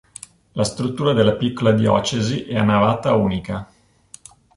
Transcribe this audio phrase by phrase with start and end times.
[0.53, 3.71] La struttura della piccola diocesi è a navata unica.